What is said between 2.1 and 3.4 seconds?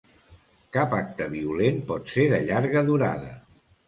ser de llarga durada.